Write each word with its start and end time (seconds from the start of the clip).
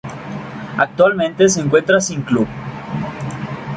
Actualmente 0.79 1.47
se 1.47 1.61
encuentra 1.61 2.01
Sin 2.01 2.23
Club. 2.23 2.47